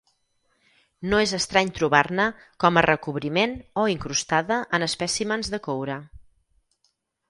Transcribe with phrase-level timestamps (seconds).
[1.11, 2.25] No és estrany trobar-ne
[2.65, 3.55] com a recobriment
[3.85, 6.05] o incrustada en espècimens de coure.